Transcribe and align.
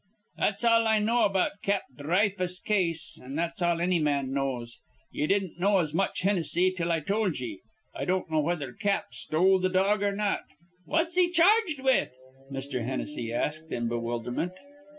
"That's 0.35 0.65
all 0.65 0.87
I 0.87 0.97
know 0.97 1.25
about 1.25 1.61
Cap 1.61 1.83
Dhry 1.95 2.35
fuss' 2.35 2.59
case, 2.59 3.21
an' 3.23 3.35
that's 3.35 3.61
all 3.61 3.79
anny 3.79 3.99
man 3.99 4.33
knows. 4.33 4.79
Ye 5.11 5.27
didn't 5.27 5.59
know 5.59 5.77
as 5.77 5.93
much, 5.93 6.23
Hinnissy, 6.23 6.75
till 6.75 6.91
I 6.91 7.01
told 7.01 7.37
ye. 7.39 7.59
I 7.93 8.05
don't 8.05 8.27
know 8.31 8.39
whether 8.39 8.73
Cap 8.73 9.13
stole 9.13 9.61
th' 9.61 9.71
dog 9.71 10.01
or 10.01 10.15
not." 10.15 10.41
"What's 10.85 11.17
he 11.17 11.29
charged 11.29 11.81
with?" 11.83 12.15
Mr. 12.51 12.83
Hennessy 12.83 13.31
asked, 13.31 13.71
in 13.71 13.87
bewilderment. 13.89 14.53